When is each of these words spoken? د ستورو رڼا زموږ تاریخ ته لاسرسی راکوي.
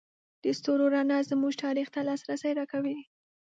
د 0.43 0.45
ستورو 0.57 0.85
رڼا 0.93 1.19
زموږ 1.31 1.53
تاریخ 1.63 1.87
ته 1.93 1.99
لاسرسی 2.07 2.51
راکوي. 2.59 2.97